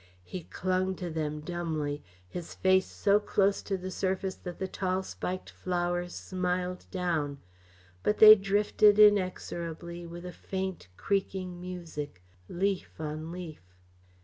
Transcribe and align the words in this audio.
He 0.23 0.45
clung 0.45 0.95
to 0.95 1.11
them 1.11 1.41
dumbly, 1.41 2.01
his 2.27 2.55
face 2.55 2.87
so 2.87 3.19
close 3.19 3.61
to 3.61 3.77
the 3.77 3.91
surface 3.91 4.33
that 4.33 4.57
the 4.57 4.67
tall 4.67 5.03
spiked 5.03 5.51
flowers 5.51 6.15
smiled 6.15 6.87
down 6.89 7.37
but 8.01 8.17
they 8.17 8.33
drifted 8.33 8.97
inexorably 8.97 10.07
with 10.07 10.25
a 10.25 10.33
faint, 10.33 10.87
creaking 10.97 11.61
music, 11.61 12.23
leaf 12.49 12.95
on 12.99 13.31
leaf. 13.31 13.61